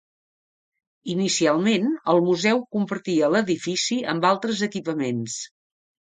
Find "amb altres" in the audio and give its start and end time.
4.15-4.65